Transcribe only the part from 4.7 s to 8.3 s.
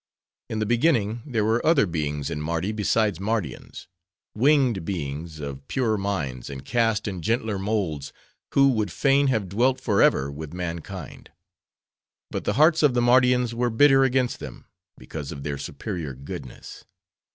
beings, of purer minds, and cast in gentler molds,